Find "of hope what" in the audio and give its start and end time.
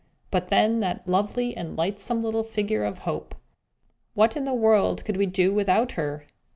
2.83-4.35